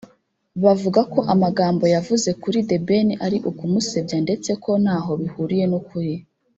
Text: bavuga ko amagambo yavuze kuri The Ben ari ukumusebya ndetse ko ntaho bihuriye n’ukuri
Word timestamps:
bavuga 0.63 1.01
ko 1.13 1.19
amagambo 1.33 1.83
yavuze 1.95 2.29
kuri 2.41 2.57
The 2.69 2.77
Ben 2.87 3.07
ari 3.25 3.37
ukumusebya 3.49 4.17
ndetse 4.25 4.49
ko 4.63 4.71
ntaho 4.83 5.11
bihuriye 5.21 5.65
n’ukuri 5.67 6.13